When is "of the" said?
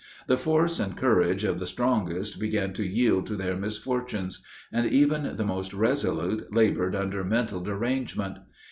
1.43-1.67